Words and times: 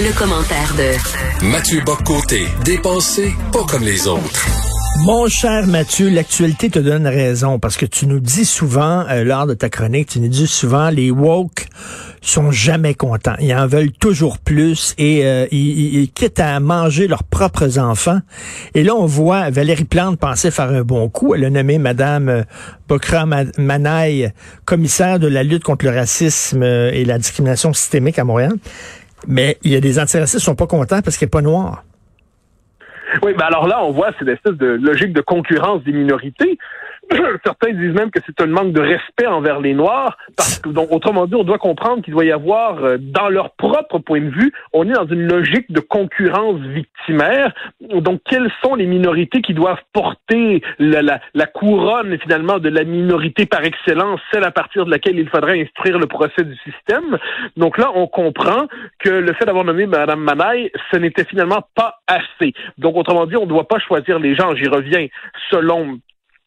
Le 0.00 0.16
commentaire 0.16 0.74
de 0.76 1.44
Mathieu 1.50 1.80
Boccoté, 1.84 2.46
dépensé 2.64 3.32
pas 3.52 3.64
comme 3.64 3.82
les 3.82 4.06
autres. 4.06 4.46
Mon 5.04 5.26
cher 5.26 5.66
Mathieu, 5.66 6.08
l'actualité 6.08 6.70
te 6.70 6.78
donne 6.78 7.04
raison 7.08 7.58
parce 7.58 7.76
que 7.76 7.84
tu 7.84 8.06
nous 8.06 8.20
dis 8.20 8.44
souvent, 8.44 9.04
euh, 9.08 9.24
lors 9.24 9.48
de 9.48 9.54
ta 9.54 9.68
chronique, 9.68 10.10
tu 10.10 10.20
nous 10.20 10.28
dis 10.28 10.46
souvent, 10.46 10.90
les 10.90 11.10
woke 11.10 11.66
sont 12.20 12.52
jamais 12.52 12.94
contents. 12.94 13.34
Ils 13.40 13.52
en 13.52 13.66
veulent 13.66 13.90
toujours 13.90 14.38
plus 14.38 14.94
et 14.98 15.24
euh, 15.24 15.48
ils, 15.50 15.96
ils, 15.96 16.10
quittent 16.12 16.38
à 16.38 16.60
manger 16.60 17.08
leurs 17.08 17.24
propres 17.24 17.80
enfants. 17.80 18.20
Et 18.74 18.84
là, 18.84 18.94
on 18.94 19.06
voit 19.06 19.50
Valérie 19.50 19.84
Plante 19.84 20.20
penser 20.20 20.52
faire 20.52 20.70
un 20.70 20.82
bon 20.82 21.08
coup. 21.08 21.34
Elle 21.34 21.44
a 21.44 21.50
nommé 21.50 21.78
Madame 21.78 22.28
euh, 22.28 22.42
Bokra 22.88 23.26
Manaï 23.26 24.32
commissaire 24.64 25.18
de 25.18 25.26
la 25.26 25.42
lutte 25.42 25.64
contre 25.64 25.86
le 25.86 25.90
racisme 25.90 26.62
et 26.62 27.04
la 27.04 27.18
discrimination 27.18 27.72
systémique 27.72 28.18
à 28.20 28.24
Montréal. 28.24 28.52
Mais 29.26 29.58
il 29.62 29.72
y 29.72 29.76
a 29.76 29.80
des 29.80 29.98
antiracistes 29.98 30.38
qui 30.38 30.44
sont 30.44 30.54
pas 30.54 30.66
contents 30.66 31.02
parce 31.02 31.16
qu'il 31.16 31.26
n'est 31.26 31.30
pas 31.30 31.42
noir. 31.42 31.84
Oui, 33.22 33.32
mais 33.36 33.44
alors 33.44 33.66
là, 33.66 33.82
on 33.82 33.90
voit 33.90 34.10
cette 34.18 34.28
espèce 34.28 34.54
de 34.54 34.66
logique 34.66 35.12
de 35.12 35.20
concurrence 35.20 35.82
des 35.82 35.92
minorités. 35.92 36.58
Certains 37.44 37.72
disent 37.72 37.94
même 37.94 38.10
que 38.10 38.20
c'est 38.26 38.40
un 38.42 38.46
manque 38.46 38.72
de 38.72 38.80
respect 38.80 39.26
envers 39.26 39.60
les 39.60 39.74
Noirs, 39.74 40.16
parce 40.36 40.58
que, 40.58 40.68
donc, 40.68 40.92
autrement 40.92 41.26
dit, 41.26 41.34
on 41.34 41.44
doit 41.44 41.58
comprendre 41.58 42.02
qu'il 42.02 42.12
doit 42.12 42.24
y 42.24 42.32
avoir, 42.32 42.84
euh, 42.84 42.96
dans 42.98 43.28
leur 43.28 43.50
propre 43.52 43.98
point 43.98 44.20
de 44.20 44.30
vue, 44.30 44.52
on 44.72 44.88
est 44.88 44.92
dans 44.92 45.06
une 45.06 45.26
logique 45.26 45.70
de 45.72 45.80
concurrence 45.80 46.60
victimaire. 46.60 47.52
Donc, 47.80 48.20
quelles 48.24 48.50
sont 48.62 48.74
les 48.74 48.86
minorités 48.86 49.40
qui 49.40 49.54
doivent 49.54 49.82
porter 49.92 50.62
la, 50.78 51.02
la, 51.02 51.20
la 51.34 51.46
couronne, 51.46 52.18
finalement, 52.18 52.58
de 52.58 52.68
la 52.68 52.84
minorité 52.84 53.46
par 53.46 53.64
excellence, 53.64 54.20
celle 54.32 54.44
à 54.44 54.50
partir 54.50 54.84
de 54.84 54.90
laquelle 54.90 55.18
il 55.18 55.28
faudrait 55.28 55.60
instruire 55.60 55.98
le 55.98 56.06
procès 56.06 56.44
du 56.44 56.56
système? 56.56 57.18
Donc 57.56 57.78
là, 57.78 57.90
on 57.94 58.06
comprend 58.06 58.66
que 58.98 59.10
le 59.10 59.32
fait 59.34 59.44
d'avoir 59.44 59.64
nommé 59.64 59.86
Mme 59.86 60.20
Manaille, 60.20 60.70
ce 60.92 60.98
n'était 60.98 61.24
finalement 61.24 61.62
pas 61.74 62.00
assez. 62.06 62.52
Donc, 62.76 62.96
autrement 62.96 63.26
dit, 63.26 63.36
on 63.36 63.44
ne 63.44 63.48
doit 63.48 63.68
pas 63.68 63.78
choisir 63.78 64.18
les 64.18 64.34
gens, 64.34 64.54
j'y 64.54 64.68
reviens, 64.68 65.06
selon 65.50 65.98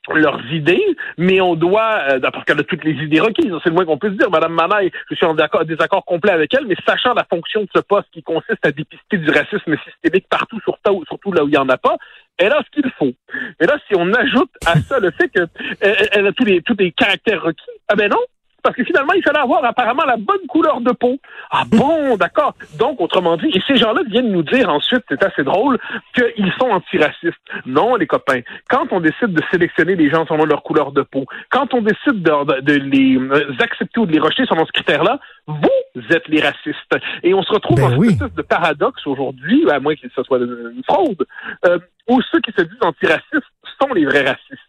leurs 0.09 0.41
idées, 0.51 0.83
mais 1.17 1.41
on 1.41 1.55
doit, 1.55 2.01
euh, 2.09 2.19
parce 2.19 2.43
qu'elle 2.45 2.59
a 2.59 2.63
toutes 2.63 2.83
les 2.83 2.93
idées 3.03 3.19
requises, 3.19 3.51
c'est 3.63 3.69
le 3.69 3.75
moins 3.75 3.85
qu'on 3.85 3.97
puisse 3.97 4.17
dire. 4.17 4.29
Madame 4.29 4.53
Manaille, 4.53 4.91
je 5.09 5.15
suis 5.15 5.25
en 5.25 5.35
désaccord 5.35 6.05
complet 6.05 6.31
avec 6.31 6.53
elle, 6.53 6.65
mais 6.65 6.75
sachant 6.85 7.13
la 7.13 7.25
fonction 7.25 7.61
de 7.61 7.69
ce 7.75 7.81
poste 7.81 8.07
qui 8.11 8.23
consiste 8.23 8.65
à 8.65 8.71
dépister 8.71 9.17
du 9.17 9.29
racisme 9.29 9.75
systémique 9.85 10.27
partout, 10.29 10.59
surtout, 10.61 11.03
surtout 11.07 11.31
là 11.31 11.43
où 11.43 11.47
il 11.47 11.51
n'y 11.51 11.57
en 11.57 11.69
a 11.69 11.77
pas, 11.77 11.97
elle 12.37 12.51
a 12.51 12.61
ce 12.63 12.81
qu'il 12.81 12.91
faut. 12.97 13.13
Et 13.59 13.65
là, 13.65 13.77
si 13.87 13.95
on 13.95 14.11
ajoute 14.13 14.51
à 14.65 14.79
ça 14.79 14.99
le 14.99 15.11
fait 15.11 15.29
qu'elle 15.29 15.47
elle 15.79 16.27
a 16.27 16.31
tous 16.31 16.45
les, 16.45 16.61
tous 16.61 16.75
les 16.77 16.91
caractères 16.91 17.43
requis, 17.43 17.63
ah 17.87 17.95
ben 17.95 18.09
non, 18.09 18.21
parce 18.63 18.75
que 18.75 18.83
finalement, 18.83 19.13
il 19.13 19.23
fallait 19.23 19.39
avoir 19.39 19.63
apparemment 19.63 20.05
la 20.05 20.17
bonne 20.17 20.45
couleur 20.47 20.81
de 20.81 20.91
peau. 20.91 21.17
Ah 21.49 21.63
bon, 21.69 22.17
d'accord. 22.17 22.53
Donc, 22.77 23.01
autrement 23.01 23.37
dit, 23.37 23.49
et 23.53 23.61
ces 23.67 23.77
gens-là 23.77 24.01
viennent 24.07 24.31
nous 24.31 24.43
dire 24.43 24.69
ensuite, 24.69 25.03
c'est 25.09 25.23
assez 25.23 25.43
drôle, 25.43 25.79
qu'ils 26.13 26.53
sont 26.59 26.69
antiracistes. 26.69 27.35
Non, 27.65 27.95
les 27.95 28.07
copains. 28.07 28.41
Quand 28.69 28.87
on 28.91 28.99
décide 28.99 29.33
de 29.33 29.41
sélectionner 29.51 29.95
les 29.95 30.09
gens 30.09 30.25
selon 30.27 30.45
leur 30.45 30.63
couleur 30.63 30.91
de 30.91 31.01
peau, 31.01 31.25
quand 31.49 31.73
on 31.73 31.81
décide 31.81 32.21
de, 32.21 32.61
de 32.61 32.73
les 32.73 33.17
euh, 33.17 33.53
accepter 33.59 33.99
ou 33.99 34.05
de 34.05 34.11
les 34.11 34.19
rejeter 34.19 34.45
selon 34.45 34.65
ce 34.65 34.71
critère-là, 34.71 35.19
vous 35.47 36.01
êtes 36.11 36.27
les 36.27 36.41
racistes. 36.41 36.95
Et 37.23 37.33
on 37.33 37.43
se 37.43 37.51
retrouve 37.51 37.77
Ben 37.77 37.89
dans 37.89 37.97
oui. 37.97 38.07
une 38.07 38.13
espèce 38.13 38.33
de 38.33 38.41
paradoxe 38.41 39.05
aujourd'hui, 39.05 39.69
à 39.69 39.79
moins 39.79 39.95
que 39.95 40.01
ce 40.15 40.23
soit 40.23 40.39
une 40.39 40.81
fraude, 40.87 41.25
euh, 41.65 41.79
où 42.07 42.21
ceux 42.31 42.39
qui 42.39 42.51
se 42.51 42.63
disent 42.63 42.77
antiracistes 42.81 43.45
sont 43.81 43.93
les 43.93 44.05
vrais 44.05 44.23
racistes. 44.23 44.60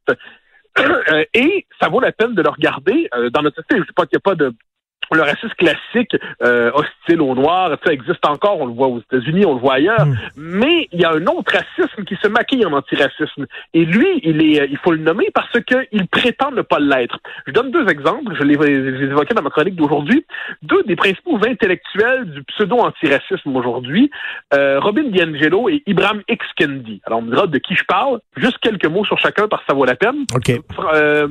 Euh, 0.78 1.24
et 1.34 1.66
ça 1.80 1.88
vaut 1.88 2.00
la 2.00 2.12
peine 2.12 2.34
de 2.34 2.42
le 2.42 2.48
regarder 2.48 3.08
euh, 3.14 3.30
dans 3.30 3.42
notre 3.42 3.56
société. 3.56 3.76
Je 3.76 3.80
ne 3.80 3.86
dis 3.86 3.92
pas 3.94 4.06
qu'il 4.06 4.16
n'y 4.16 4.20
a 4.20 4.30
pas 4.30 4.34
de 4.34 4.52
le 5.10 5.22
racisme 5.22 5.52
classique 5.56 6.16
euh, 6.42 6.70
hostile 6.74 7.20
aux 7.20 7.34
Noirs, 7.34 7.76
ça 7.84 7.92
existe 7.92 8.24
encore, 8.26 8.60
on 8.60 8.66
le 8.66 8.72
voit 8.72 8.88
aux 8.88 9.00
États-Unis, 9.00 9.44
on 9.44 9.54
le 9.54 9.60
voit 9.60 9.74
ailleurs, 9.74 10.06
Mm. 10.06 10.16
mais 10.36 10.88
il 10.92 11.00
y 11.00 11.04
a 11.04 11.10
un 11.10 11.26
autre 11.26 11.52
racisme 11.52 12.04
qui 12.04 12.16
se 12.16 12.28
maquille 12.28 12.64
en 12.64 12.72
antiracisme. 12.72 13.46
Et 13.74 13.84
lui, 13.84 14.06
il 14.22 14.42
est, 14.42 14.60
euh, 14.60 14.66
il 14.70 14.78
faut 14.78 14.92
le 14.92 14.98
nommer 14.98 15.28
parce 15.34 15.52
qu'il 15.60 16.08
prétend 16.08 16.50
ne 16.50 16.62
pas 16.62 16.78
l'être. 16.78 17.18
Je 17.46 17.52
donne 17.52 17.70
deux 17.70 17.86
exemples, 17.88 18.34
je 18.34 18.42
les 18.42 18.54
ai 18.54 19.04
évoqués 19.04 19.34
dans 19.34 19.42
ma 19.42 19.50
chronique 19.50 19.76
d'aujourd'hui. 19.76 20.24
Deux 20.62 20.82
des 20.84 20.96
principaux 20.96 21.38
intellectuels 21.46 22.30
du 22.30 22.42
pseudo-antiracisme 22.44 23.56
aujourd'hui, 23.56 24.10
euh, 24.54 24.80
Robin 24.80 25.04
DiAngelo 25.04 25.68
et 25.68 25.82
Ibrahim 25.86 26.22
X. 26.28 26.46
Kendi. 26.56 27.00
Alors 27.06 27.20
on 27.20 27.22
me 27.22 27.30
dira 27.30 27.46
de 27.46 27.58
qui 27.58 27.74
je 27.74 27.84
parle, 27.84 28.20
juste 28.36 28.58
quelques 28.58 28.86
mots 28.86 29.04
sur 29.04 29.18
chacun 29.18 29.48
parce 29.48 29.62
que 29.62 29.72
ça 29.72 29.74
vaut 29.74 29.84
la 29.84 29.96
peine. 29.96 30.26
OK. 30.34 30.50
Euh, 30.94 31.28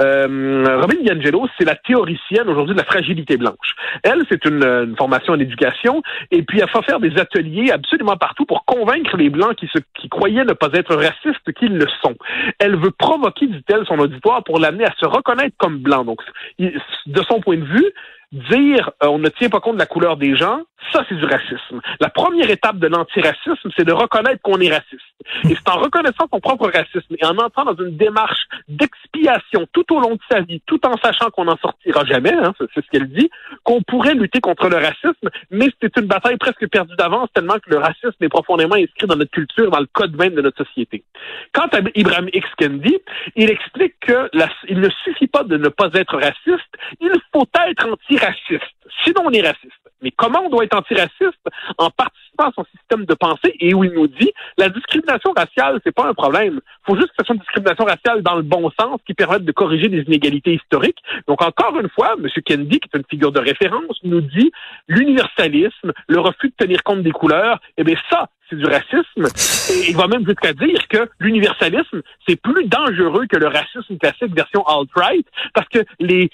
euh, 0.00 0.80
Robin 0.80 0.96
DiAngelo, 1.02 1.46
c'est 1.58 1.64
la 1.64 1.76
théoricienne 1.76 2.48
aujourd'hui 2.48 2.74
de 2.74 2.80
la 2.80 2.86
fragilité 2.86 3.36
blanche. 3.36 3.74
Elle, 4.02 4.22
c'est 4.28 4.44
une, 4.44 4.64
une 4.64 4.96
formation 4.96 5.34
en 5.34 5.38
éducation, 5.38 6.02
et 6.30 6.42
puis 6.42 6.60
elle 6.60 6.70
va 6.72 6.82
faire 6.82 7.00
des 7.00 7.16
ateliers 7.18 7.70
absolument 7.70 8.16
partout 8.16 8.44
pour 8.44 8.64
convaincre 8.64 9.16
les 9.16 9.30
Blancs 9.30 9.54
qui, 9.56 9.66
se, 9.68 9.78
qui 9.98 10.08
croyaient 10.08 10.44
ne 10.44 10.52
pas 10.52 10.70
être 10.72 10.94
racistes 10.94 11.52
qu'ils 11.56 11.76
le 11.76 11.86
sont. 12.02 12.14
Elle 12.58 12.76
veut 12.76 12.90
provoquer, 12.90 13.46
dit-elle, 13.46 13.84
son 13.86 13.98
auditoire 13.98 14.42
pour 14.44 14.58
l'amener 14.58 14.84
à 14.84 14.94
se 14.98 15.06
reconnaître 15.06 15.56
comme 15.58 15.78
blanc. 15.78 16.04
Donc, 16.04 16.20
de 16.58 17.22
son 17.28 17.40
point 17.40 17.56
de 17.56 17.64
vue, 17.64 17.92
dire 18.34 18.90
euh, 19.02 19.08
on 19.08 19.18
ne 19.18 19.28
tient 19.28 19.48
pas 19.48 19.60
compte 19.60 19.74
de 19.74 19.80
la 19.80 19.86
couleur 19.86 20.16
des 20.16 20.36
gens, 20.36 20.60
ça 20.92 21.04
c'est 21.08 21.16
du 21.16 21.24
racisme. 21.24 21.80
La 22.00 22.08
première 22.08 22.50
étape 22.50 22.78
de 22.78 22.86
l'antiracisme, 22.86 23.70
c'est 23.76 23.84
de 23.84 23.92
reconnaître 23.92 24.40
qu'on 24.42 24.58
est 24.60 24.72
raciste. 24.72 25.02
Et 25.44 25.54
c'est 25.54 25.68
en 25.68 25.78
reconnaissant 25.78 26.26
son 26.32 26.40
propre 26.40 26.70
racisme 26.70 27.14
et 27.18 27.24
en 27.24 27.36
entrant 27.38 27.64
dans 27.64 27.84
une 27.84 27.96
démarche 27.96 28.46
d'expiation 28.68 29.66
tout 29.72 29.92
au 29.92 30.00
long 30.00 30.14
de 30.14 30.20
sa 30.30 30.40
vie, 30.40 30.60
tout 30.66 30.84
en 30.86 30.96
sachant 30.98 31.30
qu'on 31.30 31.44
n'en 31.44 31.56
sortira 31.56 32.04
jamais, 32.04 32.32
hein, 32.32 32.52
c'est 32.58 32.84
ce 32.84 32.90
qu'elle 32.90 33.08
dit, 33.08 33.30
qu'on 33.62 33.82
pourrait 33.82 34.14
lutter 34.14 34.40
contre 34.40 34.68
le 34.68 34.76
racisme, 34.76 35.30
mais 35.50 35.68
c'est 35.80 35.96
une 35.96 36.06
bataille 36.06 36.36
presque 36.36 36.68
perdue 36.68 36.96
d'avance 36.96 37.28
tellement 37.34 37.54
que 37.54 37.70
le 37.70 37.78
racisme 37.78 38.22
est 38.22 38.28
profondément 38.28 38.74
inscrit 38.74 39.06
dans 39.06 39.16
notre 39.16 39.30
culture, 39.30 39.70
dans 39.70 39.80
le 39.80 39.88
code 39.92 40.16
même 40.16 40.34
de 40.34 40.42
notre 40.42 40.64
société. 40.64 41.04
Quant 41.52 41.68
à 41.72 41.80
Ibrahim 41.94 42.28
X. 42.32 42.46
Kendi, 42.56 42.96
il 43.36 43.50
explique 43.50 43.98
que 44.00 44.28
il 44.68 44.80
ne 44.80 44.88
suffit 45.04 45.26
pas 45.26 45.42
de 45.44 45.56
ne 45.56 45.68
pas 45.68 45.88
être 45.94 46.16
raciste, 46.16 46.70
il 47.00 47.12
faut 47.32 47.46
être 47.66 47.88
antiraciste. 47.88 48.74
Sinon, 49.04 49.22
on 49.26 49.30
est 49.30 49.42
raciste. 49.42 49.72
Mais 50.02 50.10
comment 50.10 50.42
on 50.44 50.50
doit 50.50 50.64
être 50.64 50.73
antiraciste 50.74 51.48
en 51.78 51.90
participant 51.90 52.48
à 52.48 52.52
son 52.54 52.64
système 52.76 53.04
de 53.04 53.14
pensée 53.14 53.54
et 53.60 53.74
où 53.74 53.84
il 53.84 53.92
nous 53.92 54.08
dit 54.08 54.32
la 54.58 54.68
discrimination 54.68 55.32
raciale, 55.36 55.80
c'est 55.84 55.94
pas 55.94 56.08
un 56.08 56.14
problème. 56.14 56.60
Faut 56.86 56.96
juste 56.96 57.08
que 57.08 57.14
ce 57.20 57.26
soit 57.26 57.34
une 57.34 57.40
discrimination 57.40 57.84
raciale 57.84 58.22
dans 58.22 58.36
le 58.36 58.42
bon 58.42 58.70
sens 58.78 59.00
qui 59.06 59.14
permette 59.14 59.44
de 59.44 59.52
corriger 59.52 59.88
des 59.88 60.02
inégalités 60.02 60.54
historiques. 60.54 60.98
Donc, 61.28 61.42
encore 61.42 61.78
une 61.78 61.88
fois, 61.88 62.14
M. 62.18 62.28
Kendi, 62.44 62.80
qui 62.80 62.88
est 62.92 62.98
une 62.98 63.04
figure 63.08 63.32
de 63.32 63.40
référence, 63.40 63.98
nous 64.02 64.20
dit 64.20 64.50
l'universalisme, 64.88 65.92
le 66.08 66.20
refus 66.20 66.48
de 66.48 66.54
tenir 66.56 66.82
compte 66.82 67.02
des 67.02 67.12
couleurs, 67.12 67.60
eh 67.76 67.84
bien 67.84 67.96
ça, 68.10 68.28
c'est 68.48 68.56
du 68.56 68.66
racisme. 68.66 69.26
Et 69.70 69.90
il 69.90 69.96
va 69.96 70.06
même 70.06 70.26
jusqu'à 70.26 70.52
dire 70.52 70.86
que 70.88 71.08
l'universalisme, 71.18 72.02
c'est 72.26 72.36
plus 72.36 72.66
dangereux 72.66 73.26
que 73.26 73.36
le 73.36 73.46
racisme 73.46 73.96
classique 73.98 74.34
version 74.34 74.64
alt-right, 74.66 75.26
parce 75.54 75.68
que 75.68 75.78
les 76.00 76.30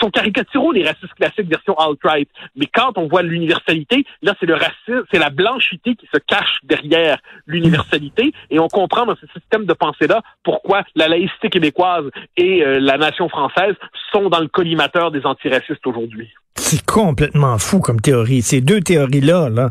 sont 0.00 0.10
caricaturaux 0.10 0.72
les 0.72 0.84
racistes 0.84 1.14
classiques 1.14 1.48
version 1.48 1.74
alt-right. 1.78 2.28
Mais 2.56 2.66
quand 2.66 2.96
on 2.96 3.08
voit 3.08 3.22
l'universalité, 3.22 4.04
là 4.22 4.34
c'est 4.40 4.46
le 4.46 4.54
racisme, 4.54 5.04
c'est 5.12 5.18
la 5.18 5.30
blanchité 5.30 5.94
qui 5.94 6.06
se 6.12 6.18
cache 6.18 6.58
derrière 6.62 7.18
l'universalité, 7.46 8.32
et 8.50 8.58
on 8.58 8.68
comprend 8.68 9.06
dans 9.06 9.16
ce 9.16 9.26
système 9.38 9.64
de 9.64 9.72
pensée-là 9.72 10.22
pourquoi 10.42 10.82
la 10.94 11.08
laïcité 11.08 11.48
québécoise 11.48 12.04
et 12.36 12.62
euh, 12.62 12.78
la 12.80 12.98
nation 12.98 13.28
française 13.28 13.74
sont 14.12 14.28
dans 14.28 14.40
le 14.40 14.48
collimateur 14.48 15.10
des 15.10 15.24
antiracistes 15.24 15.86
aujourd'hui. 15.86 16.30
C'est 16.56 16.84
complètement 16.84 17.58
fou 17.58 17.80
comme 17.80 18.00
théorie. 18.00 18.42
Ces 18.42 18.60
deux 18.60 18.80
théories-là, 18.80 19.48
là, 19.48 19.70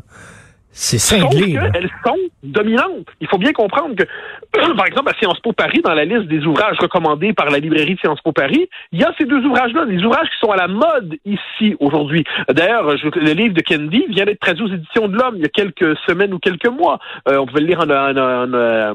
c'est 0.76 0.98
Sauf 0.98 1.20
cinglé. 1.32 1.54
là. 1.54 1.70
qu'elles 1.70 1.90
sont 2.06 2.18
dominantes. 2.44 3.08
Il 3.22 3.28
faut 3.28 3.38
bien 3.38 3.54
comprendre 3.54 3.96
que, 3.96 4.04
par 4.76 4.86
exemple, 4.88 5.10
à 5.10 5.14
Sciences 5.20 5.40
Po 5.40 5.54
Paris, 5.54 5.82
dans 5.84 5.94
la 5.94 6.04
liste 6.06 6.24
des 6.28 6.44
ouvrages 6.46 6.78
recommandés 6.80 7.32
par 7.34 7.50
la 7.50 7.60
librairie 7.60 7.94
de 7.96 8.00
Sciences 8.00 8.22
Po 8.22 8.32
Paris, 8.32 8.68
il 8.92 9.00
y 9.00 9.04
a 9.04 9.14
ces 9.18 9.26
deux 9.26 9.44
ouvrages-là, 9.46 9.86
des 9.86 10.04
ouvrages 10.04 10.28
qui 10.30 10.38
sont 10.40 10.52
à 10.52 10.58
la 10.58 10.68
mode 10.68 11.16
ici 11.26 11.76
aujourd'hui. 11.80 12.24
D'ailleurs, 12.50 12.90
le 12.92 13.34
livre 13.34 13.54
de 13.54 13.62
Kennedy 13.62 14.06
vient 14.10 14.26
d'être 14.26 14.40
traduit 14.40 14.66
aux 14.66 14.74
éditions 14.74 15.08
de 15.08 15.16
l'Homme 15.16 15.36
il 15.36 15.42
y 15.44 15.46
a 15.46 15.50
quelques 15.50 15.96
semaines 16.08 16.34
ou 16.34 16.40
quelques 16.40 16.68
mois. 16.68 17.00
Euh, 17.30 17.38
on 17.38 17.46
pouvait 17.46 17.62
le 17.62 17.68
lire 17.68 17.80
en, 17.80 17.90
en- 17.90 18.18
en- 18.18 18.54
euh, 18.54 18.94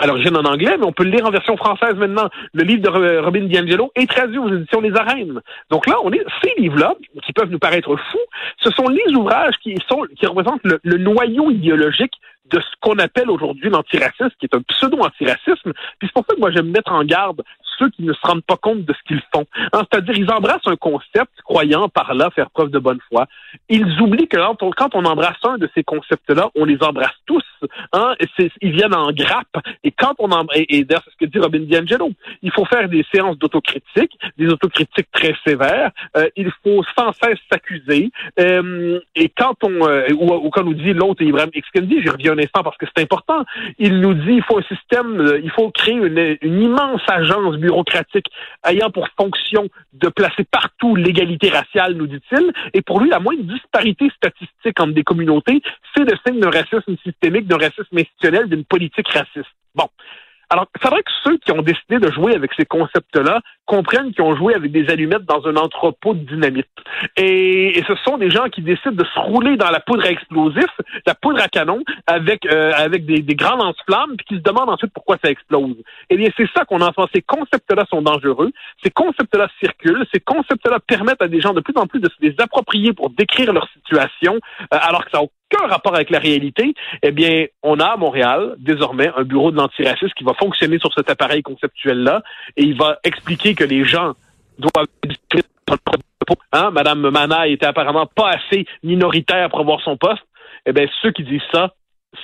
à 0.00 0.06
l'origine 0.06 0.36
en 0.36 0.44
anglais, 0.44 0.76
mais 0.78 0.86
on 0.86 0.92
peut 0.92 1.04
le 1.04 1.10
lire 1.10 1.26
en 1.26 1.30
version 1.30 1.56
française 1.56 1.94
maintenant. 1.96 2.28
Le 2.52 2.64
livre 2.64 2.82
de 2.82 2.88
Ro- 2.88 3.24
Robin 3.24 3.44
DiAngelo 3.44 3.90
est 3.94 4.08
traduit 4.08 4.38
aux 4.38 4.52
éditions 4.52 4.80
Les 4.80 4.94
Arènes. 4.96 5.40
Donc 5.70 5.86
là, 5.86 5.96
on 6.04 6.12
est 6.12 6.24
ces 6.42 6.52
livres-là, 6.58 6.94
qui 7.24 7.32
peuvent 7.32 7.50
nous 7.50 7.58
paraître 7.58 7.94
fous, 7.96 8.18
ce 8.62 8.70
sont 8.70 8.88
les 8.88 9.14
ouvrages 9.14 9.54
qui 9.62 9.74
sont 9.88 10.02
qui 10.16 10.26
représentent 10.26 10.64
le, 10.64 10.78
le 10.82 10.98
noyau 10.98 11.50
idéologique 11.50 12.14
de 12.50 12.60
ce 12.60 12.66
qu'on 12.80 12.98
appelle 12.98 13.30
aujourd'hui 13.30 13.68
l'antiracisme, 13.68 14.30
qui 14.40 14.46
est 14.46 14.54
un 14.54 14.62
pseudo-antiracisme. 14.62 15.72
Puis 15.98 16.08
c'est 16.08 16.12
pour 16.14 16.24
ça 16.28 16.34
que 16.34 16.40
moi, 16.40 16.50
j'aime 16.50 16.70
mettre 16.70 16.92
en 16.92 17.04
garde 17.04 17.42
ceux 17.78 17.90
qui 17.90 18.02
ne 18.02 18.12
se 18.12 18.20
rendent 18.22 18.44
pas 18.44 18.56
compte 18.56 18.84
de 18.84 18.92
ce 18.92 18.98
qu'ils 19.06 19.22
font. 19.34 19.46
Hein, 19.72 19.82
c'est-à-dire, 19.90 20.16
ils 20.16 20.30
embrassent 20.30 20.66
un 20.66 20.76
concept, 20.76 21.30
croyant 21.44 21.88
par 21.88 22.14
là 22.14 22.30
faire 22.30 22.50
preuve 22.50 22.70
de 22.70 22.78
bonne 22.78 23.00
foi. 23.08 23.26
Ils 23.68 24.00
oublient 24.00 24.28
que 24.28 24.38
quand 24.76 24.94
on, 24.94 25.04
embrasse 25.04 25.36
un 25.44 25.58
de 25.58 25.68
ces 25.74 25.84
concepts-là, 25.84 26.50
on 26.56 26.64
les 26.64 26.82
embrasse 26.82 27.16
tous. 27.26 27.42
Hein, 27.92 28.14
ils 28.60 28.72
viennent 28.72 28.94
en 28.94 29.10
grappe. 29.12 29.56
Et 29.82 29.90
quand 29.90 30.14
on 30.18 30.30
embrasse, 30.30 30.60
et, 30.68 30.84
d'ailleurs, 30.84 31.02
c'est 31.04 31.10
ce 31.10 31.16
que 31.16 31.24
dit 31.24 31.38
Robin 31.38 31.60
DiAngelo, 31.60 32.10
il 32.42 32.52
faut 32.52 32.64
faire 32.64 32.88
des 32.88 33.04
séances 33.12 33.38
d'autocritique, 33.38 34.16
des 34.36 34.48
autocritiques 34.48 35.10
très 35.12 35.34
sévères. 35.46 35.90
Euh, 36.16 36.28
il 36.36 36.50
faut 36.62 36.82
sans 36.96 37.12
cesse 37.12 37.38
s'accuser. 37.50 38.10
Euh, 38.40 39.00
et 39.14 39.28
quand 39.28 39.54
on, 39.62 39.86
euh, 39.88 40.08
ou, 40.18 40.50
quand 40.50 40.64
nous 40.64 40.74
dit 40.74 40.92
l'autre, 40.92 41.22
Ibrahim 41.22 41.50
X 41.54 41.68
Kendi, 41.70 42.02
j'y 42.02 42.10
reviens 42.10 42.32
un 42.32 42.38
instant 42.38 42.62
parce 42.62 42.76
que 42.76 42.86
c'est 42.94 43.02
important, 43.02 43.44
il 43.78 44.00
nous 44.00 44.14
dit 44.14 44.34
il 44.34 44.42
faut 44.42 44.58
un 44.58 44.62
système, 44.62 45.40
il 45.42 45.50
faut 45.50 45.70
créer 45.70 45.94
une, 45.94 46.36
une 46.42 46.62
immense 46.62 47.02
agence 47.08 47.56
bureaucratique 47.68 48.26
ayant 48.66 48.90
pour 48.90 49.08
fonction 49.20 49.68
de 49.92 50.08
placer 50.08 50.44
partout 50.44 50.96
l'égalité 50.96 51.50
raciale, 51.50 51.94
nous 51.94 52.06
dit-il. 52.06 52.52
Et 52.74 52.82
pour 52.82 53.00
lui, 53.00 53.10
la 53.10 53.20
moindre 53.20 53.42
disparité 53.42 54.10
statistique 54.16 54.80
entre 54.80 54.94
des 54.94 55.04
communautés, 55.04 55.60
c'est 55.94 56.04
le 56.04 56.16
signe 56.24 56.40
d'un 56.40 56.50
racisme 56.50 56.96
systémique, 57.04 57.46
d'un 57.46 57.58
racisme 57.58 57.96
institutionnel, 57.96 58.48
d'une 58.48 58.64
politique 58.64 59.08
raciste. 59.08 59.54
Bon. 59.74 59.88
Alors, 60.50 60.66
c'est 60.80 60.88
vrai 60.88 61.02
que 61.02 61.10
ceux 61.24 61.36
qui 61.38 61.52
ont 61.52 61.60
décidé 61.60 61.98
de 61.98 62.10
jouer 62.10 62.34
avec 62.34 62.52
ces 62.56 62.64
concepts-là 62.64 63.40
comprennent 63.66 64.12
qu'ils 64.12 64.24
ont 64.24 64.34
joué 64.34 64.54
avec 64.54 64.72
des 64.72 64.88
allumettes 64.88 65.26
dans 65.26 65.46
un 65.46 65.56
entrepôt 65.56 66.14
de 66.14 66.20
dynamite. 66.20 66.66
Et, 67.16 67.82
ce 67.86 67.94
sont 67.96 68.16
des 68.16 68.30
gens 68.30 68.44
qui 68.48 68.62
décident 68.62 68.92
de 68.92 69.04
se 69.04 69.18
rouler 69.18 69.56
dans 69.56 69.70
la 69.70 69.80
poudre 69.80 70.04
à 70.06 70.10
explosif, 70.10 70.70
la 71.06 71.14
poudre 71.14 71.42
à 71.42 71.48
canon, 71.48 71.80
avec 72.06 72.46
euh, 72.46 72.72
avec 72.74 73.04
des, 73.04 73.20
des 73.20 73.34
grands 73.34 73.56
lance-flammes, 73.56 74.16
puis 74.16 74.26
qui 74.26 74.34
se 74.36 74.40
demandent 74.40 74.70
ensuite 74.70 74.92
pourquoi 74.92 75.16
ça 75.22 75.30
explose. 75.30 75.76
Eh 76.08 76.16
bien, 76.16 76.30
c'est 76.36 76.48
ça 76.56 76.64
qu'on 76.64 76.80
entend. 76.80 77.06
Ces 77.14 77.22
concepts-là 77.22 77.84
sont 77.90 78.02
dangereux. 78.02 78.50
Ces 78.82 78.90
concepts-là 78.90 79.48
circulent. 79.60 80.06
Ces 80.12 80.20
concepts-là 80.20 80.78
permettent 80.86 81.22
à 81.22 81.28
des 81.28 81.40
gens 81.40 81.52
de 81.52 81.60
plus 81.60 81.74
en 81.76 81.86
plus 81.86 82.00
de 82.00 82.08
se 82.08 82.16
les 82.20 82.34
approprier 82.38 82.94
pour 82.94 83.10
décrire 83.10 83.52
leur 83.52 83.68
situation, 83.74 84.38
euh, 84.72 84.78
alors 84.80 85.04
que 85.04 85.10
ça 85.10 85.18
n'a 85.18 85.24
aucun 85.52 85.66
rapport 85.66 85.94
avec 85.94 86.10
la 86.10 86.18
réalité, 86.18 86.74
eh 87.02 87.10
bien, 87.10 87.46
on 87.62 87.80
a 87.80 87.86
à 87.86 87.96
Montréal, 87.96 88.54
désormais, 88.58 89.10
un 89.16 89.24
bureau 89.24 89.50
de 89.50 89.56
l'antiracisme 89.56 90.12
qui 90.16 90.24
va 90.24 90.34
fonctionner 90.34 90.78
sur 90.78 90.92
cet 90.94 91.10
appareil 91.10 91.42
conceptuel-là 91.42 92.22
et 92.56 92.64
il 92.64 92.76
va 92.76 92.98
expliquer 93.04 93.54
que 93.54 93.64
les 93.64 93.84
gens 93.84 94.14
doivent 94.58 94.86
hein? 96.52 96.70
Madame 96.70 97.10
Mana 97.10 97.46
était 97.46 97.66
apparemment 97.66 98.06
pas 98.06 98.30
assez 98.30 98.66
minoritaire 98.82 99.48
pour 99.48 99.60
avoir 99.60 99.80
son 99.80 99.96
poste. 99.96 100.22
Eh 100.66 100.72
bien, 100.72 100.86
ceux 101.02 101.12
qui 101.12 101.24
disent 101.24 101.40
ça 101.52 101.74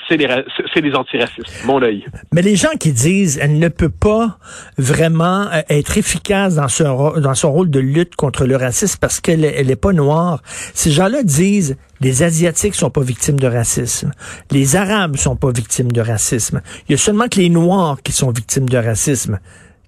c'est 0.08 0.80
les 0.80 0.94
antiracistes, 0.94 1.64
mon 1.64 1.82
œil. 1.82 2.04
Mais 2.32 2.42
les 2.42 2.56
gens 2.56 2.76
qui 2.78 2.92
disent 2.92 3.38
elle 3.42 3.58
ne 3.58 3.68
peut 3.68 3.88
pas 3.90 4.38
vraiment 4.78 5.46
euh, 5.52 5.62
être 5.68 5.98
efficace 5.98 6.56
dans 6.56 6.68
son, 6.68 7.20
dans 7.20 7.34
son 7.34 7.52
rôle 7.52 7.70
de 7.70 7.80
lutte 7.80 8.16
contre 8.16 8.46
le 8.46 8.56
racisme 8.56 8.98
parce 9.00 9.20
qu'elle 9.20 9.44
elle 9.44 9.70
est 9.70 9.76
pas 9.76 9.92
noire, 9.92 10.42
ces 10.74 10.90
gens-là 10.90 11.22
disent 11.22 11.76
les 12.00 12.22
Asiatiques 12.22 12.74
sont 12.74 12.90
pas 12.90 13.02
victimes 13.02 13.38
de 13.38 13.46
racisme. 13.46 14.10
Les 14.50 14.76
Arabes 14.76 15.16
sont 15.16 15.36
pas 15.36 15.50
victimes 15.52 15.92
de 15.92 16.00
racisme. 16.00 16.60
Il 16.88 16.92
y 16.92 16.94
a 16.94 16.98
seulement 16.98 17.28
que 17.28 17.40
les 17.40 17.48
Noirs 17.48 17.98
qui 18.02 18.12
sont 18.12 18.30
victimes 18.30 18.68
de 18.68 18.76
racisme. 18.76 19.38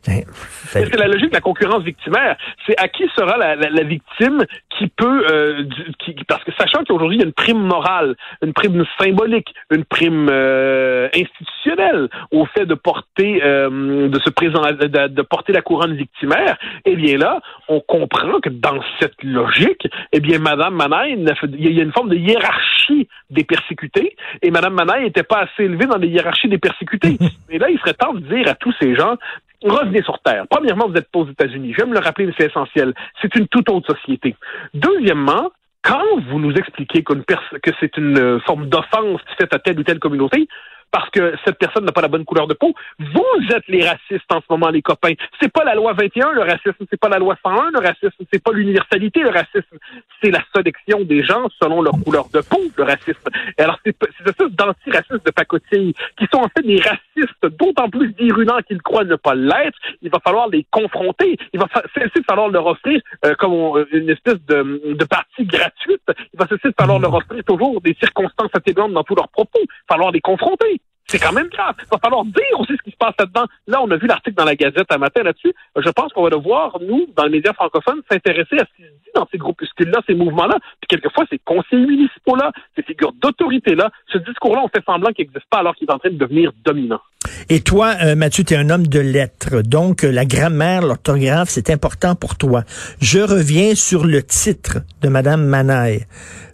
Ben, 0.07 0.25
c'est 0.73 0.97
la 0.97 1.09
logique 1.09 1.31
de 1.31 1.35
la 1.35 1.41
concurrence 1.41 1.83
victimaire. 1.83 2.37
C'est 2.67 2.79
à 2.79 2.89
qui 2.89 3.05
sera 3.17 3.37
la, 3.37 3.57
la, 3.57 3.83
victime 3.83 4.45
qui 4.79 4.89
peut, 4.89 5.27
euh, 5.31 5.65
qui, 5.99 6.15
parce 6.29 6.45
que 6.45 6.53
sachant 6.59 6.85
qu'aujourd'hui 6.85 7.17
il 7.17 7.21
y 7.21 7.25
a 7.25 7.27
une 7.27 7.33
prime 7.33 7.61
morale, 7.61 8.15
une 8.43 8.53
prime 8.53 8.85
symbolique, 9.01 9.53
une 9.71 9.85
prime 9.85 10.29
euh, 10.31 11.09
institutionnelle 11.15 12.09
au 12.31 12.47
fait 12.47 12.67
de 12.67 12.75
porter, 12.75 13.43
euh, 13.43 14.09
de 14.09 14.21
se 14.21 14.31
présenter, 14.31 14.89
de, 14.89 15.23
porter 15.23 15.53
la 15.53 15.63
couronne 15.63 15.97
victimaire, 15.97 16.57
eh 16.85 16.95
bien 16.95 17.17
là, 17.19 17.41
on 17.69 17.81
comprend 17.81 18.41
que 18.41 18.51
dans 18.51 18.81
cette 19.01 19.23
logique, 19.23 19.89
eh 20.13 20.21
bien 20.21 20.39
Madame 20.39 20.75
Manaï, 20.75 21.19
il 21.59 21.73
y 21.73 21.81
a 21.81 21.83
une 21.83 21.93
forme 21.93 22.11
de 22.11 22.17
hiérarchie 22.17 23.09
des 23.31 23.45
persécutés, 23.45 24.17
et 24.43 24.51
Madame 24.51 24.75
Manaï 24.75 25.05
n'était 25.05 25.23
pas 25.23 25.41
assez 25.41 25.65
élevée 25.65 25.87
dans 25.87 25.99
les 25.99 26.09
hiérarchies 26.09 26.49
des 26.49 26.59
persécutés. 26.59 27.19
Et 27.51 27.59
là, 27.59 27.71
il 27.71 27.79
serait 27.79 27.95
temps 27.95 28.13
de 28.13 28.21
dire 28.21 28.49
à 28.49 28.55
tous 28.55 28.75
ces 28.81 28.95
gens, 28.95 29.17
revenez 29.63 30.03
sur 30.03 30.19
Terre. 30.21 30.45
Premièrement, 30.49 30.87
vous 30.87 30.95
n'êtes 30.95 31.11
pas 31.11 31.21
aux 31.21 31.29
États-Unis. 31.29 31.75
J'aime 31.77 31.93
le 31.93 32.01
rappeler, 32.01 32.27
mais 32.27 32.35
c'est 32.39 32.47
essentiel. 32.47 32.95
C'est 33.21 33.35
une 33.37 33.49
toute 33.49 33.69
autre 33.71 33.95
société. 33.95 34.37
Deuxièmement, 34.75 35.51
quand 35.83 36.21
vous 36.29 36.41
nous 36.41 36.53
expliquez 36.55 37.05
que 37.05 37.71
c'est 37.81 37.97
une 37.97 38.19
euh, 38.19 38.41
forme 38.41 38.69
d'offense 38.69 39.21
faite 39.39 39.55
à 39.55 39.59
telle 39.59 39.79
ou 39.79 39.85
telle 39.85 40.01
communauté, 40.01 40.49
parce 40.91 41.11
que 41.11 41.35
cette 41.45 41.59
personne 41.59 41.85
n'a 41.85 41.93
pas 41.93 42.01
la 42.01 42.09
bonne 42.09 42.25
couleur 42.25 42.47
de 42.47 42.55
peau. 42.55 42.75
Vous 42.99 43.55
êtes 43.55 43.67
les 43.69 43.87
racistes 43.87 44.31
en 44.31 44.41
ce 44.41 44.47
moment, 44.49 44.69
les 44.69 44.83
copains. 44.83 45.13
C'est 45.41 45.53
pas 45.53 45.65
la 45.65 45.75
loi 45.75 45.93
21, 45.93 46.33
le 46.33 46.43
racisme. 46.43 46.87
C'est 46.91 46.99
pas 46.99 47.09
la 47.09 47.19
loi 47.19 47.37
101, 47.45 47.71
le 47.71 47.79
racisme. 47.79 48.25
C'est 48.33 48.43
pas 48.43 48.53
l'universalité, 48.53 49.21
le 49.21 49.31
racisme. 49.31 49.77
C'est 50.23 50.31
la 50.31 50.43
sélection 50.55 51.03
des 51.03 51.23
gens 51.23 51.47
selon 51.61 51.83
leur 51.83 51.95
couleur 52.03 52.29
de 52.33 52.41
peau, 52.41 52.61
le 52.77 52.85
racisme. 52.85 53.29
Et 53.59 53.63
alors, 53.63 53.79
c'est 53.85 53.95
ces 54.19 54.31
espèces 54.31 54.53
d'antiracistes 54.53 55.25
de 55.25 55.31
pacotille 55.31 55.95
qui 56.19 56.27
sont 56.33 56.41
en 56.41 56.49
fait 56.57 56.67
des 56.67 56.81
racistes 56.81 57.57
d'autant 57.59 57.89
plus 57.91 58.13
virulents 58.19 58.61
qu'ils 58.67 58.83
croient 58.83 59.05
ne 59.05 59.17
pas 59.17 59.35
l'être. 59.35 59.79
Il 60.03 60.11
va 60.11 60.19
falloir 60.21 60.49
les 60.49 60.67
confronter. 60.71 61.37
Il 61.53 61.61
va 61.61 61.69
cesser 61.95 62.21
de 62.21 62.25
falloir 62.25 62.49
leur 62.49 62.67
offrir 62.67 63.01
euh, 63.25 63.35
comme 63.35 63.85
une 63.93 64.11
espèce 64.11 64.41
de, 64.47 64.95
de 64.95 65.05
partie 65.05 65.45
gratuite. 65.45 66.03
Il 66.33 66.39
va 66.39 66.47
cesser 66.47 66.69
de 66.69 66.75
falloir 66.79 66.99
leur 66.99 67.15
offrir 67.15 67.43
toujours 67.45 67.81
des 67.81 67.95
circonstances 68.01 68.51
atténuantes 68.55 68.93
dans 68.93 69.05
tous 69.05 69.15
leurs 69.15 69.29
propos. 69.29 69.61
Il 69.61 69.69
va 69.89 69.95
falloir 69.95 70.11
les 70.11 70.21
confronter. 70.21 70.81
C'est 71.07 71.19
quand 71.21 71.33
même 71.33 71.49
grave. 71.49 71.75
Il 71.79 71.87
va 71.91 71.99
falloir 71.99 72.25
dire 72.25 72.59
aussi 72.59 72.73
ce 72.77 72.83
qui 72.83 72.91
se 72.91 72.97
passe 72.97 73.15
là-dedans. 73.19 73.45
Là, 73.69 73.81
on 73.81 73.91
a 73.91 73.97
vu 73.97 74.09
l'article 74.09 74.37
dans 74.37 74.45
la 74.45 74.57
Gazette 74.57 74.91
un 74.91 74.99
matin 74.99 75.23
là-dessus. 75.23 75.55
Je 75.77 75.91
pense 75.91 76.13
qu'on 76.13 76.25
va 76.25 76.31
devoir, 76.31 76.79
nous, 76.81 77.07
dans 77.17 77.25
les 77.25 77.31
médias 77.31 77.53
francophones, 77.53 78.01
s'intéresser 78.11 78.57
à 78.57 78.65
ce 78.65 78.77
qui 78.77 78.83
se 78.83 78.89
dit 78.89 79.11
dans 79.15 79.27
ces 79.31 79.39
groupuscules-là, 79.39 80.01
ces 80.07 80.15
mouvements-là. 80.15 80.59
Puis 80.81 80.89
quelquefois, 80.89 81.25
ces 81.31 81.39
conseillers 81.39 81.87
municipaux-là, 81.87 82.51
ces 82.75 82.83
figures 82.83 83.13
d'autorité-là, 83.23 83.91
ce 84.13 84.19
discours-là, 84.19 84.63
on 84.65 84.69
fait 84.69 84.85
semblant 84.85 85.13
qu'il 85.13 85.27
n'existe 85.27 85.49
pas 85.49 85.59
alors 85.59 85.77
qu'il 85.77 85.89
est 85.89 85.93
en 85.93 85.99
train 85.99 86.11
de 86.11 86.19
devenir 86.19 86.53
dominant. 86.65 87.01
Et 87.49 87.61
toi, 87.61 87.95
euh, 88.05 88.17
Mathieu, 88.17 88.43
tu 88.43 88.55
es 88.55 88.57
un 88.57 88.71
homme 88.71 88.87
de 88.89 89.01
lettres. 89.01 89.63
Donc, 89.63 90.03
euh, 90.03 90.11
la 90.11 90.25
grammaire, 90.25 90.83
l'orthographe, 90.83 91.49
c'est 91.49 91.71
important 91.71 92.17
pour 92.17 92.37
toi. 92.37 92.65
Je 93.01 93.21
reviens 93.21 93.75
sur 93.77 94.05
le 94.05 94.23
titre 94.23 94.79
de 95.03 95.09
Madame 95.09 95.45
Manaille. 95.45 96.05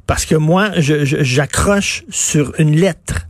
Parce 0.06 0.26
que 0.26 0.34
moi, 0.34 0.70
j'accroche 0.76 2.04
sur 2.10 2.52
une 2.58 2.76
lettre 2.76 3.26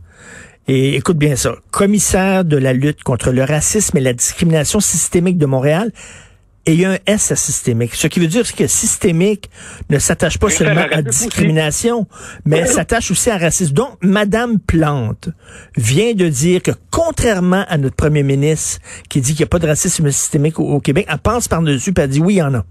et 0.67 0.95
écoute 0.95 1.17
bien 1.17 1.35
ça, 1.35 1.55
commissaire 1.71 2.45
de 2.45 2.57
la 2.57 2.73
lutte 2.73 3.03
contre 3.03 3.31
le 3.31 3.43
racisme 3.43 3.97
et 3.97 4.01
la 4.01 4.13
discrimination 4.13 4.79
systémique 4.79 5.37
de 5.37 5.45
Montréal. 5.45 5.91
Et 6.65 6.75
il 6.75 6.79
y 6.79 6.85
a 6.85 6.91
un 6.91 6.97
S 7.05 7.33
à 7.33 7.35
systémique. 7.35 7.93
Ce 7.93 8.07
qui 8.07 8.21
veut 8.21 8.27
dire 8.27 8.49
que 8.55 8.67
systémique 8.67 9.49
ne 9.89 9.99
s'attache 9.99 10.37
pas 10.37 10.49
seulement 10.49 10.85
à 10.89 11.01
discrimination, 11.01 12.07
mais 12.45 12.65
s'attache 12.65 13.11
aussi 13.11 13.29
à 13.29 13.37
racisme. 13.37 13.73
Donc, 13.73 13.97
Madame 14.01 14.59
Plante 14.59 15.27
vient 15.75 16.13
de 16.13 16.29
dire 16.29 16.61
que 16.61 16.71
contrairement 16.89 17.65
à 17.67 17.77
notre 17.77 17.97
premier 17.97 18.23
ministre 18.23 18.79
qui 19.09 19.19
dit 19.19 19.33
qu'il 19.33 19.41
n'y 19.41 19.47
a 19.47 19.47
pas 19.47 19.59
de 19.59 19.67
racisme 19.67 20.09
systémique 20.09 20.57
au, 20.57 20.79
Québec, 20.79 21.05
elle 21.09 21.17
pense 21.17 21.49
par-dessus 21.49 21.93
et 21.97 21.99
elle 21.99 22.09
dit 22.09 22.21
oui, 22.21 22.35
il 22.35 22.37
y 22.37 22.41
en 22.41 22.53
a. 22.53 22.65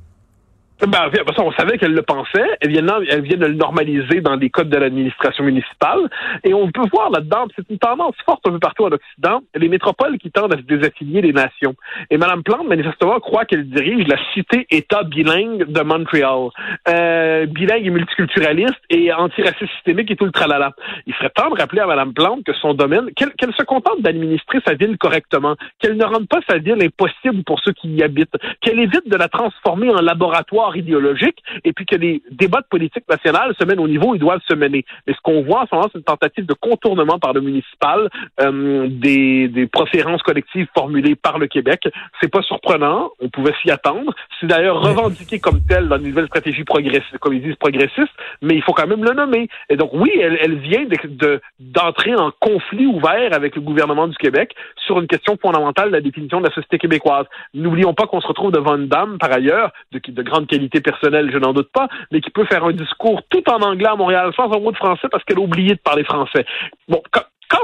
Ben, 0.88 1.08
on 1.38 1.52
savait 1.52 1.78
qu'elle 1.78 1.94
le 1.94 2.02
pensait. 2.02 2.44
Elle 2.60 2.70
vient, 2.70 2.84
elle 3.08 3.22
vient 3.22 3.36
de 3.36 3.46
le 3.46 3.54
normaliser 3.54 4.20
dans 4.20 4.34
les 4.34 4.50
codes 4.50 4.68
de 4.68 4.76
l'administration 4.76 5.44
municipale. 5.44 6.10
Et 6.42 6.54
on 6.54 6.72
peut 6.72 6.82
voir 6.92 7.10
là-dedans, 7.10 7.46
c'est 7.54 7.68
une 7.70 7.78
tendance 7.78 8.16
forte 8.26 8.44
un 8.48 8.50
peu 8.50 8.58
partout 8.58 8.84
en 8.84 8.90
Occident, 8.90 9.42
les 9.54 9.68
métropoles 9.68 10.18
qui 10.18 10.32
tendent 10.32 10.52
à 10.52 10.56
se 10.56 10.62
désaffilier 10.62 11.22
des 11.22 11.32
nations. 11.32 11.76
Et 12.10 12.16
Mme 12.16 12.42
Plante, 12.42 12.66
manifestement, 12.66 13.20
croit 13.20 13.44
qu'elle 13.44 13.68
dirige 13.70 14.08
la 14.08 14.16
cité-État 14.34 15.04
bilingue 15.04 15.70
de 15.70 15.80
Montréal. 15.82 16.48
Euh, 16.88 17.46
bilingue 17.46 17.86
et 17.86 17.90
multiculturaliste 17.90 18.80
et 18.90 19.12
antiraciste 19.12 19.70
systémique 19.74 20.10
et 20.10 20.16
tout 20.16 20.24
le 20.24 20.32
tralala. 20.32 20.72
Il 21.06 21.14
serait 21.14 21.30
temps 21.30 21.50
de 21.50 21.60
rappeler 21.60 21.82
à 21.82 21.86
Mme 21.86 22.12
Plante 22.12 22.42
que 22.42 22.54
son 22.54 22.74
domaine, 22.74 23.10
qu'elle 23.14 23.54
se 23.56 23.62
contente 23.62 24.00
d'administrer 24.00 24.58
sa 24.66 24.74
ville 24.74 24.98
correctement, 24.98 25.54
qu'elle 25.78 25.96
ne 25.96 26.04
rende 26.04 26.26
pas 26.26 26.40
sa 26.48 26.58
ville 26.58 26.82
impossible 26.82 27.44
pour 27.44 27.60
ceux 27.60 27.72
qui 27.72 27.88
y 27.88 28.02
habitent, 28.02 28.36
qu'elle 28.60 28.80
évite 28.80 29.08
de 29.08 29.16
la 29.16 29.28
transformer 29.28 29.90
en 29.90 30.00
laboratoire 30.00 30.71
idéologique 30.76 31.38
et 31.64 31.72
puis 31.72 31.86
que 31.86 31.96
les 31.96 32.22
débats 32.30 32.60
de 32.60 32.66
politique 32.68 33.08
nationale 33.08 33.54
se 33.58 33.64
mènent 33.64 33.80
au 33.80 33.88
niveau 33.88 34.10
où 34.10 34.14
ils 34.14 34.20
doivent 34.20 34.42
se 34.48 34.54
mener. 34.54 34.84
Mais 35.06 35.14
ce 35.14 35.20
qu'on 35.22 35.42
voit 35.42 35.62
en 35.62 35.66
ce 35.66 35.74
moment, 35.74 35.88
c'est 35.92 35.98
une 35.98 36.04
tentative 36.04 36.46
de 36.46 36.54
contournement 36.54 37.18
par 37.18 37.32
le 37.32 37.40
municipal 37.40 38.08
euh, 38.40 38.86
des, 38.88 39.48
des 39.48 39.66
préférences 39.66 40.22
collectives 40.22 40.68
formulées 40.74 41.14
par 41.14 41.38
le 41.38 41.46
Québec. 41.46 41.88
C'est 42.20 42.30
pas 42.30 42.42
surprenant, 42.42 43.10
on 43.20 43.28
pouvait 43.28 43.54
s'y 43.62 43.70
attendre. 43.70 44.14
C'est 44.40 44.46
d'ailleurs 44.46 44.80
revendiqué 44.80 45.38
comme 45.38 45.60
tel 45.68 45.88
dans 45.88 45.98
une 45.98 46.08
nouvelle 46.08 46.26
stratégie 46.26 46.64
progressiste, 46.64 47.18
comme 47.18 47.34
ils 47.34 47.42
disent 47.42 47.56
progressiste, 47.56 48.12
mais 48.40 48.54
il 48.54 48.62
faut 48.62 48.72
quand 48.72 48.86
même 48.86 49.04
le 49.04 49.14
nommer. 49.14 49.48
Et 49.68 49.76
donc 49.76 49.90
oui, 49.92 50.10
elle, 50.20 50.38
elle 50.40 50.58
vient 50.58 50.84
de, 50.84 51.40
d'entrer 51.60 52.14
en 52.14 52.30
conflit 52.40 52.86
ouvert 52.86 53.32
avec 53.32 53.56
le 53.56 53.62
gouvernement 53.62 54.08
du 54.08 54.16
Québec 54.16 54.54
sur 54.76 55.00
une 55.00 55.06
question 55.06 55.36
fondamentale 55.40 55.88
de 55.88 55.94
la 55.94 56.00
définition 56.00 56.40
de 56.40 56.46
la 56.46 56.54
société 56.54 56.78
québécoise. 56.78 57.26
N'oublions 57.54 57.94
pas 57.94 58.06
qu'on 58.06 58.20
se 58.20 58.26
retrouve 58.26 58.52
devant 58.52 58.76
une 58.76 58.88
dame, 58.88 59.18
par 59.18 59.32
ailleurs, 59.32 59.72
de, 59.92 60.00
de 60.06 60.22
grande 60.22 60.46
qualité 60.46 60.61
personnelle, 60.68 61.30
je 61.32 61.38
n'en 61.38 61.52
doute 61.52 61.70
pas, 61.72 61.88
mais 62.10 62.20
qui 62.20 62.30
peut 62.30 62.44
faire 62.44 62.64
un 62.64 62.72
discours 62.72 63.22
tout 63.28 63.48
en 63.50 63.60
anglais 63.62 63.88
à 63.88 63.96
Montréal 63.96 64.32
sans 64.36 64.52
un 64.52 64.60
mot 64.60 64.72
de 64.72 64.76
français 64.76 65.08
parce 65.10 65.24
qu'elle 65.24 65.38
a 65.38 65.42
oublié 65.42 65.74
de 65.74 65.80
parler 65.80 66.04
français. 66.04 66.44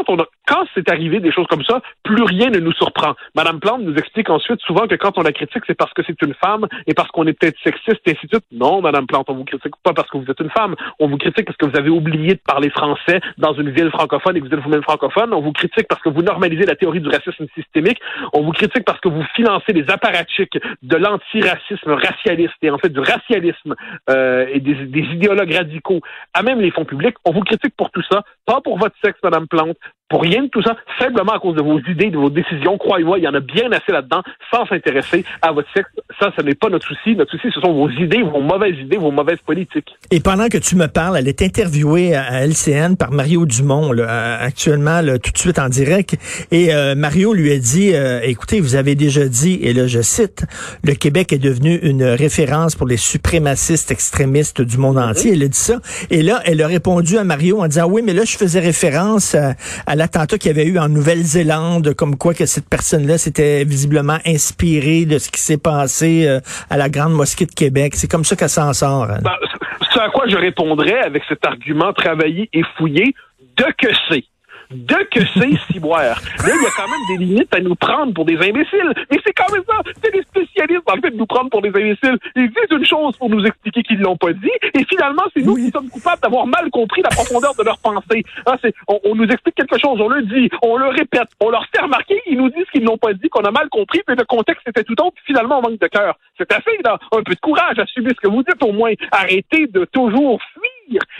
On 0.08 0.18
a, 0.18 0.26
quand 0.46 0.64
c'est 0.74 0.90
arrivé 0.90 1.20
des 1.20 1.32
choses 1.32 1.46
comme 1.46 1.64
ça, 1.64 1.80
plus 2.02 2.22
rien 2.22 2.50
ne 2.50 2.58
nous 2.58 2.72
surprend. 2.72 3.14
Madame 3.34 3.60
Plante 3.60 3.82
nous 3.82 3.94
explique 3.96 4.30
ensuite 4.30 4.60
souvent 4.60 4.86
que 4.86 4.94
quand 4.94 5.18
on 5.18 5.22
la 5.22 5.32
critique, 5.32 5.62
c'est 5.66 5.74
parce 5.74 5.92
que 5.92 6.02
c'est 6.06 6.20
une 6.22 6.34
femme 6.34 6.66
et 6.86 6.94
parce 6.94 7.10
qu'on 7.10 7.26
est 7.26 7.32
peut-être 7.32 7.58
sexiste 7.62 8.00
et 8.06 8.12
ainsi 8.12 8.26
de 8.26 8.36
suite. 8.36 8.44
Non, 8.52 8.80
Madame 8.80 9.06
Plante, 9.06 9.28
on 9.28 9.34
vous 9.34 9.44
critique 9.44 9.74
pas 9.82 9.92
parce 9.92 10.08
que 10.10 10.18
vous 10.18 10.30
êtes 10.30 10.40
une 10.40 10.50
femme. 10.50 10.74
On 10.98 11.08
vous 11.08 11.18
critique 11.18 11.46
parce 11.46 11.56
que 11.56 11.66
vous 11.66 11.76
avez 11.76 11.90
oublié 11.90 12.34
de 12.34 12.40
parler 12.44 12.70
français 12.70 13.20
dans 13.38 13.52
une 13.54 13.70
ville 13.70 13.90
francophone 13.90 14.36
et 14.36 14.40
que 14.40 14.46
vous 14.46 14.54
êtes 14.54 14.60
vous-même 14.60 14.82
francophone. 14.82 15.32
On 15.32 15.40
vous 15.40 15.52
critique 15.52 15.86
parce 15.88 16.02
que 16.02 16.08
vous 16.08 16.22
normalisez 16.22 16.64
la 16.64 16.76
théorie 16.76 17.00
du 17.00 17.08
racisme 17.08 17.46
systémique. 17.54 17.98
On 18.32 18.42
vous 18.42 18.52
critique 18.52 18.84
parce 18.84 19.00
que 19.00 19.08
vous 19.08 19.24
financez 19.34 19.72
les 19.72 19.88
apparatchiks 19.90 20.58
de 20.82 20.96
l'antiracisme 20.96 21.92
racialiste 21.92 22.54
et 22.62 22.70
en 22.70 22.78
fait 22.78 22.90
du 22.90 23.00
racialisme 23.00 23.74
euh, 24.10 24.46
et 24.52 24.60
des, 24.60 24.74
des 24.86 25.00
idéologues 25.00 25.52
radicaux 25.52 26.00
à 26.34 26.42
même 26.42 26.60
les 26.60 26.70
fonds 26.70 26.84
publics. 26.84 27.16
On 27.24 27.32
vous 27.32 27.42
critique 27.42 27.74
pour 27.76 27.90
tout 27.90 28.02
ça, 28.10 28.22
pas 28.46 28.60
pour 28.60 28.78
votre 28.78 28.94
sexe, 29.02 29.18
Madame 29.22 29.46
Plante, 29.48 29.76
pour 30.08 30.22
rien 30.22 30.42
de 30.42 30.48
tout 30.48 30.62
ça, 30.62 30.74
simplement 30.98 31.32
à 31.32 31.38
cause 31.38 31.56
de 31.56 31.62
vos 31.62 31.78
idées, 31.80 32.10
de 32.10 32.16
vos 32.16 32.30
décisions. 32.30 32.78
Croyez-moi, 32.78 33.18
il 33.18 33.24
y 33.24 33.28
en 33.28 33.34
a 33.34 33.40
bien 33.40 33.70
assez 33.72 33.92
là-dedans, 33.92 34.22
sans 34.50 34.66
s'intéresser 34.66 35.24
à 35.42 35.52
votre 35.52 35.68
sexe. 35.74 35.88
Ça, 36.18 36.32
ce 36.36 36.42
n'est 36.42 36.54
pas 36.54 36.70
notre 36.70 36.86
souci. 36.86 37.14
Notre 37.14 37.32
souci, 37.32 37.48
ce 37.54 37.60
sont 37.60 37.72
vos 37.72 37.90
idées, 37.90 38.22
vos 38.22 38.40
mauvaises 38.40 38.78
idées, 38.78 38.96
vos 38.96 39.10
mauvaises 39.10 39.40
politiques. 39.44 39.94
Et 40.10 40.20
pendant 40.20 40.48
que 40.48 40.58
tu 40.58 40.76
me 40.76 40.86
parles, 40.86 41.18
elle 41.18 41.28
est 41.28 41.42
interviewée 41.42 42.14
à 42.16 42.46
LCN 42.46 42.96
par 42.96 43.12
Mario 43.12 43.44
Dumont, 43.44 43.92
là, 43.92 44.38
actuellement, 44.40 45.02
là, 45.02 45.18
tout 45.18 45.30
de 45.30 45.38
suite 45.38 45.58
en 45.58 45.68
direct. 45.68 46.16
Et 46.50 46.74
euh, 46.74 46.94
Mario 46.94 47.34
lui 47.34 47.52
a 47.52 47.58
dit, 47.58 47.94
euh, 47.94 48.20
écoutez, 48.22 48.60
vous 48.60 48.76
avez 48.76 48.94
déjà 48.94 49.26
dit, 49.26 49.58
et 49.62 49.74
là 49.74 49.86
je 49.86 50.00
cite, 50.00 50.44
le 50.84 50.94
Québec 50.94 51.32
est 51.32 51.38
devenu 51.38 51.76
une 51.82 52.04
référence 52.04 52.76
pour 52.76 52.86
les 52.86 52.96
suprémacistes 52.96 53.90
extrémistes 53.90 54.62
du 54.62 54.78
monde 54.78 54.98
entier. 54.98 55.32
Elle 55.34 55.42
a 55.42 55.48
dit 55.48 55.58
ça. 55.58 55.80
Et 56.10 56.22
là, 56.22 56.40
elle 56.46 56.62
a 56.62 56.66
répondu 56.66 57.18
à 57.18 57.24
Mario 57.24 57.60
en 57.60 57.68
disant, 57.68 57.86
oui, 57.88 58.02
mais 58.04 58.14
là, 58.14 58.22
je 58.24 58.36
faisais 58.36 58.60
référence 58.60 59.34
à, 59.34 59.54
à 59.86 59.97
l'attentat 59.98 60.38
qu'il 60.38 60.48
y 60.48 60.54
avait 60.54 60.66
eu 60.66 60.78
en 60.78 60.88
Nouvelle-Zélande, 60.88 61.94
comme 61.94 62.16
quoi 62.16 62.32
que 62.32 62.46
cette 62.46 62.68
personne-là 62.68 63.18
s'était 63.18 63.64
visiblement 63.64 64.18
inspirée 64.24 65.04
de 65.04 65.18
ce 65.18 65.28
qui 65.28 65.40
s'est 65.40 65.58
passé 65.58 66.26
euh, 66.26 66.40
à 66.70 66.76
la 66.76 66.88
Grande 66.88 67.12
Mosquée 67.12 67.46
de 67.46 67.52
Québec. 67.52 67.94
C'est 67.96 68.10
comme 68.10 68.24
ça 68.24 68.36
qu'elle 68.36 68.48
s'en 68.48 68.72
sort. 68.72 69.08
Hein. 69.10 69.18
Ben, 69.22 69.32
ce 69.92 69.98
à 69.98 70.08
quoi 70.10 70.26
je 70.28 70.36
répondrais 70.36 71.00
avec 71.00 71.24
cet 71.28 71.44
argument 71.44 71.92
travaillé 71.92 72.48
et 72.52 72.62
fouillé, 72.76 73.14
de 73.56 73.64
que 73.76 73.88
c'est 74.08 74.24
de 74.70 74.96
que 75.10 75.20
c'est 75.34 75.72
ciboire. 75.72 76.20
Là, 76.38 76.52
il 76.54 76.62
y 76.62 76.66
a 76.66 76.70
quand 76.76 76.88
même 76.88 77.00
des 77.18 77.24
limites 77.24 77.54
à 77.54 77.60
nous 77.60 77.74
prendre 77.74 78.12
pour 78.12 78.24
des 78.24 78.36
imbéciles. 78.36 78.92
Mais 79.10 79.18
c'est 79.24 79.32
quand 79.32 79.50
même 79.52 79.62
ça. 79.66 79.76
C'est 80.02 80.12
des 80.12 80.22
spécialistes 80.22 80.86
dans 80.86 80.94
le 80.94 81.00
fait 81.00 81.10
de 81.10 81.16
nous 81.16 81.26
prendre 81.26 81.50
pour 81.50 81.62
des 81.62 81.68
imbéciles. 81.68 82.18
Ils 82.36 82.48
disent 82.48 82.70
une 82.70 82.84
chose 82.84 83.16
pour 83.16 83.30
nous 83.30 83.44
expliquer 83.44 83.82
qu'ils 83.82 84.00
l'ont 84.00 84.16
pas 84.16 84.32
dit. 84.32 84.50
Et 84.74 84.84
finalement, 84.84 85.24
c'est 85.34 85.42
nous 85.42 85.56
qui 85.56 85.70
sommes 85.70 85.88
coupables 85.88 86.20
d'avoir 86.22 86.46
mal 86.46 86.70
compris 86.70 87.02
la 87.02 87.10
profondeur 87.10 87.54
de 87.54 87.64
leur 87.64 87.78
pensée. 87.78 88.24
Ah, 88.46 88.56
c'est, 88.62 88.74
on, 88.88 89.00
on, 89.04 89.14
nous 89.14 89.24
explique 89.24 89.54
quelque 89.54 89.78
chose, 89.78 90.00
on 90.00 90.08
le 90.08 90.22
dit, 90.22 90.48
on 90.62 90.76
le 90.76 90.88
répète, 90.88 91.28
on 91.40 91.50
leur 91.50 91.64
fait 91.74 91.82
remarquer, 91.82 92.20
ils 92.26 92.36
nous 92.36 92.50
disent 92.50 92.66
qu'ils 92.72 92.84
l'ont 92.84 92.98
pas 92.98 93.12
dit, 93.12 93.28
qu'on 93.28 93.44
a 93.44 93.50
mal 93.50 93.68
compris, 93.68 94.00
mais 94.08 94.14
le 94.14 94.24
contexte 94.24 94.66
était 94.66 94.84
tout 94.84 95.00
autre. 95.00 95.16
Finalement, 95.26 95.58
on 95.58 95.62
manque 95.62 95.80
de 95.80 95.86
cœur. 95.86 96.16
C'est 96.36 96.52
assez, 96.52 96.78
là, 96.84 96.98
un 97.12 97.22
peu 97.22 97.34
de 97.34 97.40
courage 97.40 97.78
à 97.78 97.86
subir 97.86 98.12
ce 98.14 98.20
que 98.20 98.32
vous 98.32 98.42
dites 98.42 98.62
au 98.62 98.72
moins. 98.72 98.92
Arrêtez 99.10 99.66
de 99.66 99.84
toujours 99.86 100.40
fuir. 100.54 100.67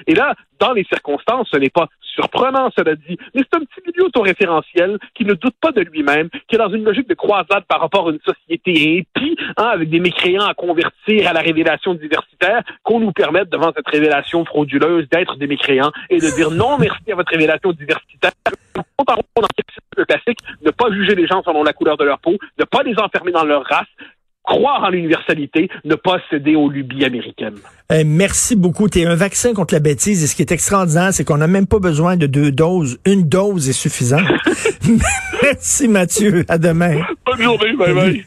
Et 0.07 0.15
là, 0.15 0.35
dans 0.59 0.73
les 0.73 0.85
circonstances, 0.85 1.49
ce 1.51 1.57
n'est 1.57 1.71
pas 1.71 1.89
surprenant, 2.01 2.71
cela 2.77 2.97
dit, 2.97 3.17
mais 3.35 3.43
c'est 3.43 3.57
un 3.57 3.65
petit 3.65 3.81
milieu 3.87 4.07
autoréférentiel 4.07 4.99
qui 5.15 5.25
ne 5.25 5.35
doute 5.35 5.55
pas 5.61 5.71
de 5.71 5.83
lui-même, 5.83 6.29
qui 6.49 6.57
est 6.57 6.59
dans 6.59 6.71
une 6.71 6.85
logique 6.85 7.09
de 7.09 7.15
croisade 7.15 7.65
par 7.69 7.81
rapport 7.81 8.09
à 8.09 8.11
une 8.11 8.19
société 8.21 8.99
impie, 8.99 9.37
hein, 9.57 9.71
avec 9.73 9.89
des 9.89 10.01
mécréants 10.01 10.47
à 10.47 10.55
convertir 10.55 11.29
à 11.29 11.33
la 11.33 11.41
révélation 11.41 11.95
diversitaire, 11.95 12.63
qu'on 12.83 13.01
nous 13.01 13.13
permette, 13.13 13.51
devant 13.51 13.73
cette 13.75 13.89
révélation 13.89 14.45
frauduleuse, 14.45 15.09
d'être 15.11 15.37
des 15.37 15.47
mécréants 15.47 15.93
et 16.11 16.19
de 16.19 16.35
dire 16.35 16.51
non 16.51 16.77
merci 16.79 17.13
à 17.13 17.15
votre 17.15 17.31
révélation 17.31 17.73
diversitaire. 17.73 18.33
Le 19.97 20.05
classique, 20.05 20.39
ne 20.63 20.71
pas 20.71 20.91
juger 20.93 21.15
les 21.15 21.27
gens 21.27 21.43
selon 21.43 21.63
la 21.63 21.73
couleur 21.73 21.97
de 21.97 22.05
leur 22.05 22.19
peau, 22.19 22.37
ne 22.59 22.65
pas 22.65 22.83
les 22.83 22.99
enfermer 22.99 23.33
dans 23.33 23.45
leur 23.45 23.65
race, 23.65 23.87
croire 24.49 24.83
en 24.83 24.89
l'universalité, 24.89 25.69
ne 25.85 25.95
pas 25.95 26.19
céder 26.31 26.57
aux 26.57 26.71
lubies 26.71 27.05
américaines. 27.05 27.57
Eh, 27.93 28.05
merci 28.05 28.57
beaucoup. 28.57 28.89
Tu 28.89 29.01
es 29.01 29.07
un 29.07 29.15
vaccin 29.15 29.53
contre 29.53 29.75
la 29.75 29.81
bêtise 29.81 30.25
et 30.25 30.27
ce 30.27 30.35
qui 30.35 30.43
est 30.43 30.53
extraordinaire, 30.53 31.13
c'est 31.13 31.25
qu'on 31.25 31.37
n'a 31.37 31.47
même 31.47 31.67
pas 31.67 31.79
besoin 31.79 32.17
de 32.17 32.27
deux 32.27 32.51
doses. 32.51 32.99
Une 33.05 33.29
dose 33.29 33.69
est 33.69 33.75
suffisante. 33.75 34.27
merci 35.43 35.89
Mathieu. 35.89 36.45
À 36.49 36.59
demain. 36.59 37.03
Bonne 37.27 37.43
journée. 37.43 37.77
Bye 37.77 37.95
bye. 37.95 38.25